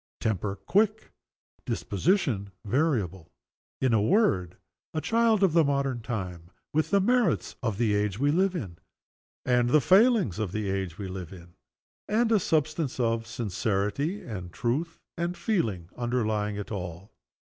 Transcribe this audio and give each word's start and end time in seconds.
Temper, 0.19 0.55
quick. 0.55 1.11
Disposition, 1.63 2.49
variable. 2.65 3.29
In 3.79 3.93
a 3.93 4.01
word, 4.01 4.57
a 4.95 4.99
child 4.99 5.43
of 5.43 5.53
the 5.53 5.63
modern 5.63 6.01
time 6.01 6.49
with 6.73 6.89
the 6.89 6.99
merits 6.99 7.55
of 7.61 7.77
the 7.77 7.93
age 7.93 8.17
we 8.17 8.31
live 8.31 8.55
in, 8.55 8.79
and 9.45 9.69
the 9.69 9.79
failings 9.79 10.39
of 10.39 10.53
the 10.53 10.71
age 10.71 10.97
we 10.97 11.07
live 11.07 11.31
in 11.31 11.53
and 12.07 12.31
a 12.31 12.39
substance 12.39 12.99
of 12.99 13.27
sincerity 13.27 14.23
and 14.23 14.51
truth 14.51 14.97
and 15.19 15.37
feeling 15.37 15.87
underlying 15.95 16.55
it 16.55 16.71
all. 16.71 17.11